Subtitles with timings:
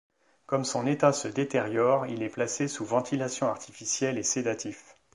[0.47, 4.95] Comme son état se détériore, il est placé sous ventilation artificielle et sédatifs.